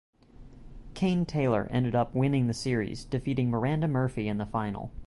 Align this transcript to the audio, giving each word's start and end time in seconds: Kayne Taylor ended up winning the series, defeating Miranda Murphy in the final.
Kayne 0.95 1.27
Taylor 1.27 1.67
ended 1.69 1.93
up 1.93 2.15
winning 2.15 2.47
the 2.47 2.55
series, 2.55 3.05
defeating 3.05 3.51
Miranda 3.51 3.87
Murphy 3.87 4.27
in 4.27 4.39
the 4.39 4.47
final. 4.47 4.91